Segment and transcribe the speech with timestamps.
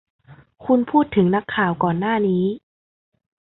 [0.65, 2.43] คุณพูดถึงนักข่าวก่อนหน้านี้?